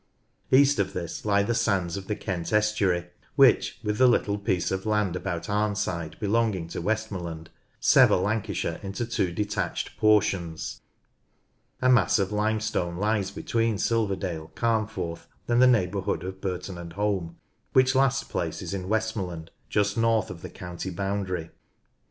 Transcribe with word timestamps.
East 0.49 0.79
of 0.79 0.93
this 0.93 1.25
lie 1.25 1.43
the 1.43 1.53
sands 1.53 1.95
of 1.95 2.07
the 2.07 2.15
Kent 2.15 2.51
estuary 2.51 3.11
which, 3.35 3.79
with 3.83 3.99
the 3.99 4.07
little 4.07 4.39
piece 4.39 4.71
of 4.71 4.87
land 4.87 5.15
about 5.15 5.47
Arnside 5.47 6.19
belonging 6.19 6.67
to 6.69 6.81
Westmorland, 6.81 7.51
sever 7.79 8.15
Lancashire 8.15 8.79
into 8.81 9.05
two 9.05 9.31
detached 9.31 9.95
portions. 9.97 10.81
A 11.83 11.89
mass 11.89 12.17
of 12.17 12.31
limestone 12.31 12.97
lies 12.97 13.29
between 13.29 13.77
Silverdale, 13.77 14.51
Carnforth, 14.55 15.27
and 15.47 15.61
the 15.61 15.67
neighbourhood 15.67 16.23
of 16.23 16.41
Burton 16.41 16.79
and 16.79 16.93
Holme, 16.93 17.37
which 17.73 17.93
last 17.93 18.27
place 18.27 18.63
is 18.63 18.73
in 18.73 18.89
Westmorland, 18.89 19.51
just 19.69 19.97
north 19.97 20.31
of 20.31 20.41
the 20.41 20.49
county 20.49 20.89
boundary. 20.89 21.51